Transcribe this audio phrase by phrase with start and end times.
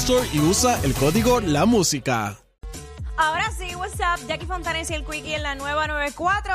[0.00, 2.36] Store y usa el código La Música.
[3.16, 4.26] Ahora sí, what's up?
[4.28, 6.52] Jackie Fontanes y el Quickie en la nueva 94.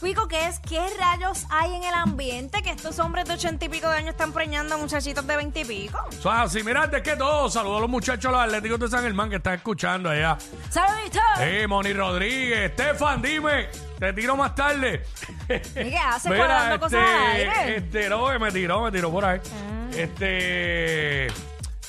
[0.00, 0.60] Quico, ¿qué es?
[0.60, 2.62] ¿Qué rayos hay en el ambiente?
[2.62, 5.60] Que estos hombres de ochenta y pico de años están preñando a muchachitos de veinte
[5.60, 5.98] y pico.
[6.10, 9.02] Eso es así, mira, antes que todo, saludos a los muchachos, los atléticos de San
[9.02, 10.38] Germán que están escuchando allá.
[10.70, 11.22] ¡Saluditos!
[11.40, 15.02] Eh, Moni Rodríguez, Estefan, dime, te tiro más tarde.
[15.48, 17.76] ¿Y qué hace cuadrando cosas al aire?
[17.78, 19.40] este, no, me tiró, me tiró por ahí.
[19.44, 19.88] Ah.
[19.96, 21.28] Este,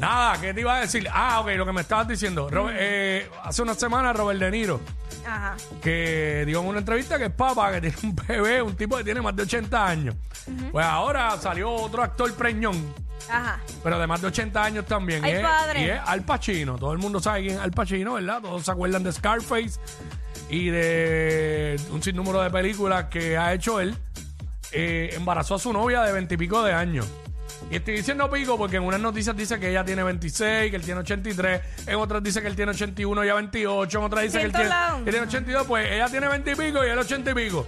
[0.00, 1.08] nada, ¿qué te iba a decir?
[1.12, 2.48] Ah, ok, lo que me estabas diciendo.
[2.50, 4.80] Robert- eh, hace una semana Robert De Niro,
[5.26, 5.56] Ajá.
[5.82, 9.04] que dio en una entrevista que es papá, que tiene un bebé, un tipo que
[9.04, 10.14] tiene más de 80 años.
[10.72, 12.92] Pues ahora salió otro actor preñón.
[13.30, 13.60] Ajá.
[13.84, 15.24] Pero de más de 80 años también.
[15.24, 15.80] Ay, y es, padre.
[15.82, 16.76] y es Al Pacino.
[16.78, 18.40] Todo el mundo sabe quién es Al Pacino, ¿verdad?
[18.42, 19.78] Todos se acuerdan de Scarface
[20.48, 23.96] y de un sinnúmero de películas que ha hecho él.
[24.72, 27.06] Eh, embarazó a su novia de 20 y pico de años.
[27.70, 30.82] Y estoy diciendo pico porque en unas noticias dice que ella tiene 26, que él
[30.84, 34.38] tiene 83, en otras dice que él tiene 81 y ella 28, en otras dice
[34.38, 34.70] que él tiene,
[35.04, 37.66] que tiene 82, pues ella tiene 20 y pico y él 80 y pico.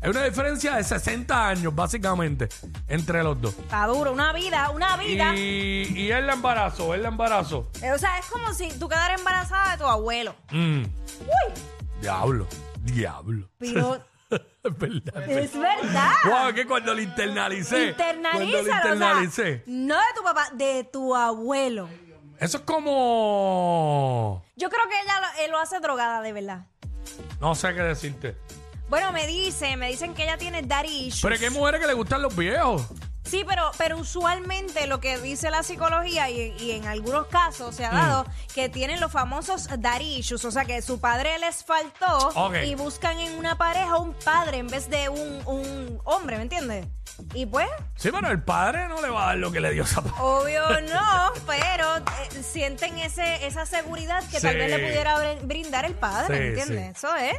[0.00, 2.48] Es una diferencia de 60 años, básicamente,
[2.88, 3.54] entre los dos.
[3.58, 4.12] Está duro.
[4.12, 5.34] Una vida, una vida.
[5.36, 7.70] Y, y él la embarazó, él la embarazó.
[7.82, 10.34] Eh, O sea, es como si tú quedaras embarazada de tu abuelo.
[10.50, 11.52] Mm, Uy,
[12.00, 12.46] diablo,
[12.82, 13.48] diablo.
[13.58, 14.00] pero
[14.62, 15.30] es verdad.
[15.30, 16.12] es verdad.
[16.24, 17.94] Wow, que cuando lo internalicé.
[17.94, 19.62] Cuando lo Internalízalo, o sea, internalicé.
[19.66, 21.88] no de tu papá, de tu abuelo.
[22.38, 24.44] Eso es como.
[24.56, 26.66] Yo creo que ella lo, él lo hace drogada, de verdad.
[27.40, 28.36] No sé qué decirte.
[28.88, 31.22] Bueno, me dicen, me dicen que ella tiene daddy issues.
[31.22, 32.86] Pero es que hay mujeres que le gustan los viejos.
[33.28, 37.84] Sí, pero, pero usualmente lo que dice la psicología y, y en algunos casos se
[37.84, 42.28] ha dado que tienen los famosos daddy issues, o sea que su padre les faltó
[42.34, 42.56] Ok.
[42.64, 46.86] y buscan en una pareja un padre en vez de un, un hombre, ¿me entiendes?
[47.34, 49.82] Y pues, Sí, pero el padre no le va a dar lo que le dio
[49.82, 50.62] esa pa- obvio
[50.94, 54.58] no, pero eh, sienten ese, esa seguridad que tal Sí.
[54.58, 56.96] vez le pudiera br- brindar el padre, Sí, ¿me entiendes?
[56.96, 57.34] Eso es.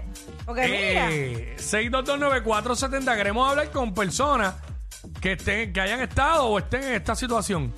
[0.46, 3.16] Porque mira, Eh, 6229470.
[3.16, 4.56] Queremos hablar con personas
[5.22, 7.74] que estén, que hayan estado o estén en esta situación.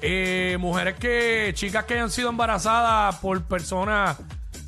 [0.00, 4.18] Eh, mujeres que, chicas que hayan sido embarazadas por personas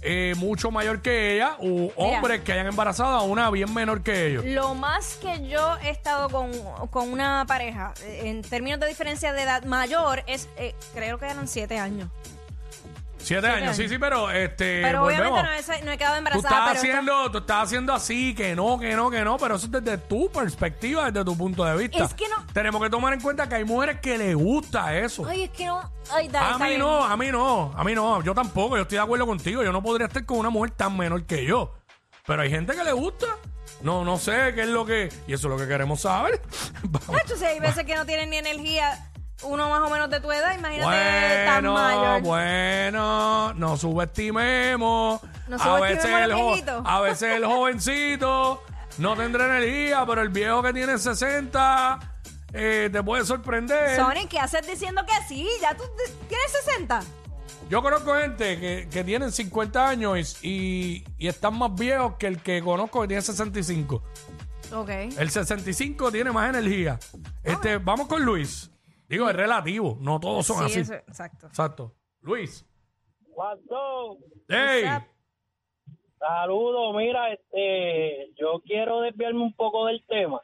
[0.06, 4.26] eh, mucho mayor que ella, o hombres que hayan embarazado a una bien menor que
[4.26, 4.44] ellos.
[4.44, 6.52] Lo más que yo he estado con,
[6.90, 11.24] con una pareja, eh, en términos de diferencia de edad mayor, es, eh, creo que
[11.24, 12.10] eran siete años.
[13.24, 14.82] Siete años, sí, sí, pero este.
[14.82, 15.32] Pero volvemos.
[15.40, 16.48] obviamente no he, no he quedado Tú embarazada.
[16.48, 19.66] estás, pero haciendo, tú estás haciendo así, que no, que no, que no, pero eso
[19.66, 22.04] es desde tu perspectiva, desde tu punto de vista.
[22.04, 25.26] Es que no- Tenemos que tomar en cuenta que hay mujeres que les gusta eso.
[25.26, 25.80] Ay, es que no.
[26.12, 26.80] Ay, dale, A está mí bien.
[26.80, 29.72] no, a mí no, a mí no, yo tampoco, yo estoy de acuerdo contigo, yo
[29.72, 31.74] no podría estar con una mujer tan menor que yo.
[32.26, 33.26] Pero hay gente que le gusta.
[33.82, 35.10] No, no sé qué es lo que.
[35.26, 36.40] Y eso es lo que queremos saber.
[36.84, 37.08] Vamos.
[37.08, 39.10] Nacho, si hay veces que no tienen ni energía,
[39.44, 42.22] uno más o menos de tu edad, imagínate tan mayor.
[42.22, 45.20] bueno, no subestimemos.
[45.48, 46.82] No a subestimemos veces a el los jo- viejitos.
[46.86, 48.62] a veces el jovencito
[48.98, 51.98] no tendrá energía, pero el viejo que tiene 60
[52.52, 53.96] eh, te puede sorprender.
[53.96, 55.48] Sonic, ¿qué haces diciendo que sí?
[55.60, 55.84] Ya tú
[56.28, 57.02] tienes 60.
[57.68, 62.26] Yo conozco gente que, que tienen 50 años y, y- y están más viejos que
[62.26, 64.02] el que conozco que tiene 65.
[64.72, 64.88] Ok.
[64.90, 66.98] El 65 tiene más energía.
[67.42, 68.70] Este, vamos con Luis.
[69.08, 70.80] Digo, es relativo, no todos son Sí, así.
[70.80, 71.46] eso- exacto.
[71.46, 71.92] Exacto.
[72.20, 72.66] Luis.
[73.32, 74.18] Cuando
[74.48, 74.84] ¡Hey!
[74.84, 75.10] What's up?
[76.18, 80.40] saludo, mira, este, yo quiero desviarme un poco del tema,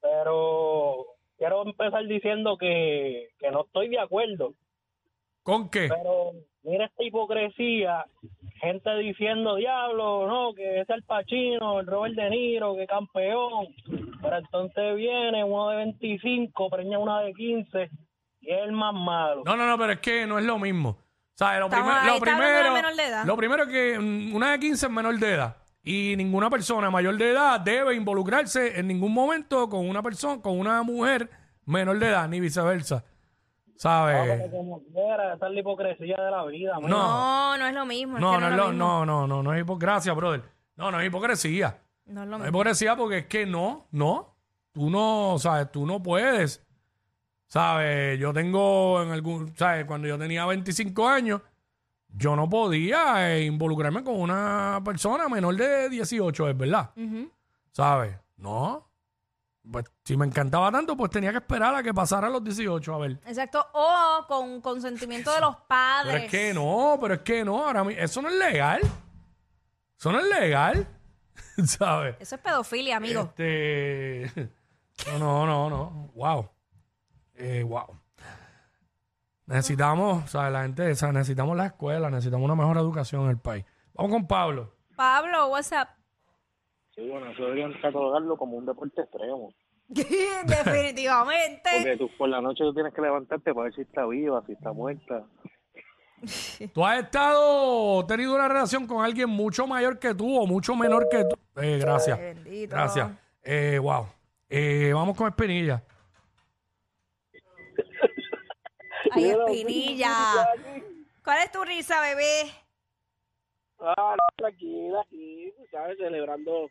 [0.00, 1.06] pero
[1.36, 4.54] quiero empezar diciendo que, que no estoy de acuerdo.
[5.42, 5.88] ¿Con qué?
[5.88, 6.32] Pero
[6.62, 8.06] mira esta hipocresía,
[8.60, 13.66] gente diciendo, diablo, no, que es el Pachino, el Robert De Niro, que campeón.
[14.22, 17.90] Pero entonces viene uno de 25, preña una de 15
[18.40, 19.42] y es el más malo.
[19.44, 20.98] No, no, no, pero es que no es lo mismo.
[21.34, 21.60] ¿Sabes?
[21.60, 23.24] Lo, Estamos primer- ahí, lo está hablando de primero, menor de edad.
[23.26, 25.56] lo primero es que mm, una de 15 es menor de edad.
[25.84, 30.58] Y ninguna persona mayor de edad debe involucrarse en ningún momento con una persona, con
[30.58, 31.28] una mujer
[31.66, 33.04] menor de edad, ni viceversa.
[33.76, 34.40] ¿Sabes?
[34.42, 36.78] Pero como quiera, esa es la hipocresía de la vida.
[36.80, 38.16] No, no es lo mismo.
[38.16, 38.84] es No, que no, es es lo lo- mismo.
[38.86, 40.42] no, no, no, no es hipocresía, brother.
[40.76, 41.78] No, no es hipocresía.
[42.06, 42.48] No es lo No es mismo.
[42.58, 44.34] hipocresía porque es que no, no.
[44.72, 45.70] Tú no, ¿sabes?
[45.72, 46.62] Tú no puedes.
[47.48, 48.18] ¿Sabes?
[48.18, 49.84] Yo tengo en algún, ¿sabes?
[49.84, 51.40] Cuando yo tenía 25 años,
[52.08, 56.90] yo no podía eh, involucrarme con una persona menor de 18, es verdad.
[56.96, 57.30] Ujú.
[57.70, 58.16] ¿Sabes?
[58.36, 58.88] No.
[59.70, 62.98] Pues si me encantaba tanto, pues tenía que esperar a que pasara los 18, a
[62.98, 63.20] ver.
[63.26, 63.66] Exacto.
[63.72, 66.12] O con consentimiento de los padres.
[66.12, 68.80] Pero es que no, pero es que no, ahora eso no es legal.
[69.98, 70.86] Eso no es legal.
[71.66, 72.16] ¿Sabes?
[72.20, 73.22] Eso es pedofilia, amigo.
[73.22, 74.50] Este.
[75.06, 76.10] No, no, no, no.
[76.14, 76.48] Wow.
[77.34, 77.98] Eh, wow.
[79.46, 80.52] Necesitamos, ¿sabes?
[80.52, 83.64] La gente, o sea, necesitamos la escuela, necesitamos una mejor educación en el país.
[83.94, 84.74] Vamos con Pablo.
[84.96, 85.88] Pablo, what's up?
[86.96, 89.52] Sí, bueno, eso deberían catalogarlo como un deporte extremo.
[89.88, 91.70] Definitivamente.
[91.76, 94.52] Porque tú por la noche tú tienes que levantarte para ver si está viva, si
[94.52, 95.24] está muerta.
[96.74, 101.08] ¿Tú has estado, tenido una relación con alguien mucho mayor que tú o mucho menor
[101.10, 101.36] que tú?
[101.60, 102.18] Eh, gracias.
[102.18, 102.74] Ay, bendito.
[102.74, 103.10] Gracias.
[103.42, 104.06] Eh, wow.
[104.48, 105.82] Eh, vamos con Espinilla.
[109.10, 110.12] Ay, espinilla.
[111.22, 112.50] ¿Cuál es tu risa, bebé?
[113.80, 115.98] Ah, no, tranquila, aquí, ¿sabes?
[115.98, 116.70] Celebrando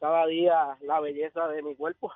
[0.00, 2.12] cada día la belleza de mi cuerpo.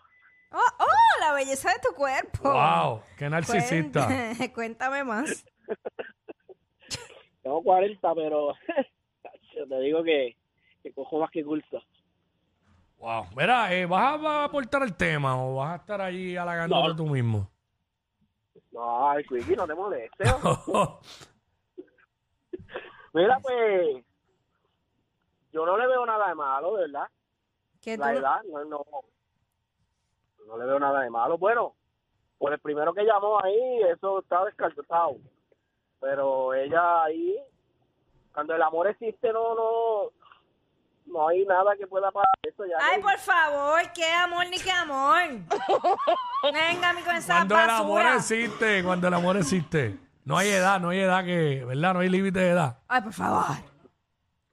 [0.52, 2.50] Oh, oh, la belleza de tu cuerpo.
[2.52, 3.02] Wow.
[3.16, 4.06] Qué narcisista.
[4.08, 5.44] Cuént- Cuéntame más.
[7.42, 8.54] Tengo 40, pero
[9.56, 10.36] yo te digo que,
[10.82, 11.82] que cojo más que curso.
[12.98, 13.26] Wow.
[13.36, 16.96] Mira, eh, ¿vas a aportar el tema o vas a estar allí halagándote No.
[16.96, 17.50] tú mismo?
[18.70, 20.30] No, ay, Quickie, no te molestes.
[23.12, 24.04] Mira, pues,
[25.52, 27.08] yo no le veo nada de malo, de verdad.
[27.82, 28.84] Que tú La no- edad, no, no,
[30.46, 31.36] no le veo nada de malo.
[31.38, 31.74] Bueno,
[32.38, 35.16] por el primero que llamó ahí, eso está descartado.
[36.00, 37.38] Pero ella ahí,
[38.32, 40.10] cuando el amor existe, no, no,
[41.06, 42.64] no hay nada que pueda parar eso.
[42.64, 45.22] Ya Ay, por favor, qué amor ni qué amor.
[46.52, 49.98] Venga, mí con esa Cuando el amor existe, cuando el amor existe.
[50.24, 51.94] No hay edad, no hay edad que, ¿verdad?
[51.94, 52.78] No hay límite de edad.
[52.88, 53.44] Ay, por favor.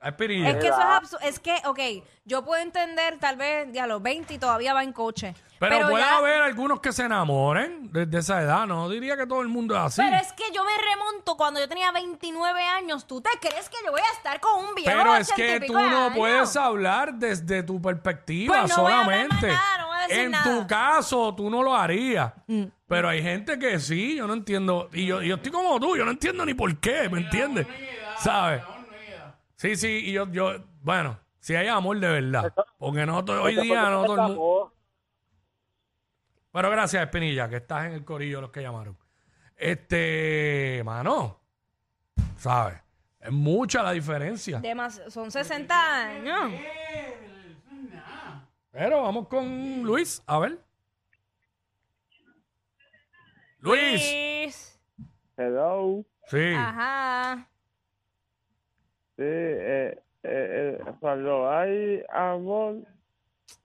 [0.02, 0.52] Hay Espinilla.
[0.52, 1.26] Es que eso es absurdo.
[1.26, 1.80] Es que, ok,
[2.24, 5.36] yo puedo entender tal vez ya a los 20 y todavía va en coche.
[5.60, 8.66] Pero, puede ya- haber algunos que se enamoren desde esa edad.
[8.66, 10.02] No diría que todo el mundo es así.
[10.02, 13.06] Pero es que yo me remonto cuando yo tenía 29 años.
[13.08, 15.54] ¿Tú te crees que yo voy a estar con un viejo Pero de es 80
[15.54, 16.14] que pico tú de no años?
[16.16, 19.48] puedes hablar desde tu perspectiva Pues no voy a hablar solamente.
[19.50, 19.79] nada,
[20.12, 20.62] en nada.
[20.62, 22.34] tu caso, tú no lo harías.
[22.88, 24.90] Pero hay gente que sí, yo no entiendo.
[24.94, 27.68] Y yo, y yo estoy como tú, yo no entiendo ni por qué, ¿me entiendes?
[28.20, 28.62] ¿Sabes?
[29.56, 32.54] Sí, sí, y yo, yo, bueno, si hay amor de verdad.
[32.78, 34.74] Porque no to- hoy día no todo el mundo.
[36.52, 38.98] Pero gracias, Espinilla, que estás en el corillo los que llamaron.
[39.56, 41.40] Este, mano,
[42.38, 42.78] ¿sabes?
[43.20, 44.60] Es mucha la diferencia.
[44.60, 46.52] Demas- son 60 años.
[48.72, 50.60] Pero vamos con Luis, a ver.
[53.60, 54.12] Luis.
[54.12, 54.80] Luis.
[55.36, 56.06] Hello.
[56.28, 56.54] Sí.
[56.56, 57.48] Ajá.
[59.18, 62.78] Sí, eh, eh, eh, cuando hay amor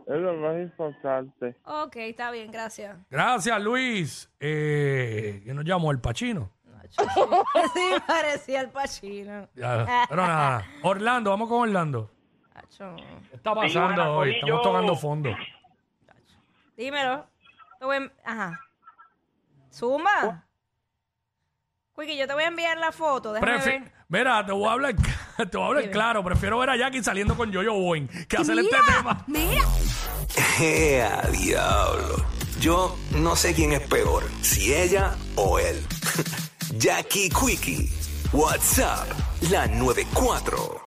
[0.07, 1.57] es lo más importante.
[1.65, 2.97] Ok, está bien, gracias.
[3.11, 4.31] Gracias, Luis.
[4.41, 6.51] Eh, que nos llamó el Pachino.
[7.75, 9.49] sí, parecía el Pachino.
[9.55, 12.14] Ya, Pero nada, Orlando, vamos con Orlando.
[12.55, 12.95] Acho.
[13.31, 14.35] ¿Qué está pasando hoy?
[14.37, 15.31] Estamos tocando fondo.
[16.77, 17.27] Dímelo.
[17.79, 18.61] Te voy a- Ajá.
[19.73, 20.45] Zumba.
[21.97, 23.33] Quickie, yo te voy a enviar la foto.
[23.33, 23.93] Déjame Prefi- ver.
[24.09, 24.95] Mira, te voy a hablar,
[25.51, 26.25] te voy a hablar claro.
[26.25, 29.25] Prefiero ver a Jackie saliendo con Yoyo Boing que hacer este tema.
[29.27, 29.65] Mira.
[30.61, 32.25] ¡Ea, diablo!
[32.61, 35.85] Yo no sé quién es peor, si ella o él.
[36.79, 37.89] Jackie Quickie,
[38.33, 39.09] WhatsApp,
[39.51, 40.81] la 94.